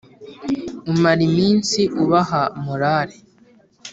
Umara 0.91 1.21
iminsi 1.29 1.79
ubaha 2.03 2.41
morale 2.65 3.15